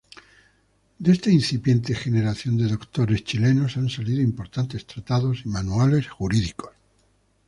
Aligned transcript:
De 1.03 1.11
esta 1.11 1.29
incipiente 1.29 1.93
generación 1.93 2.57
de 2.57 2.67
doctores 2.75 3.23
chilenos 3.23 3.77
han 3.77 3.87
salido 3.87 4.19
importantes 4.19 4.87
tratados 4.87 5.43
y 5.45 5.49
manuales 5.49 6.09
jurídicos. 6.09 6.71